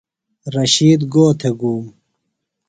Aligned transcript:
رشید 0.55 1.01
گو 1.13 1.25
تھےۡ 1.39 1.55
گُوم؟ 1.59 1.85